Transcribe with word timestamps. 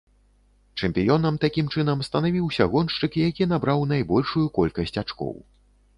Чэмпіёнам, 0.85 1.35
такім 1.43 1.67
чынам, 1.75 2.01
станавіўся 2.09 2.69
гоншчык, 2.73 3.21
які 3.29 3.49
набраў 3.55 3.87
найбольшую 3.95 4.45
колькасць 4.57 4.99
ачкоў. 5.07 5.35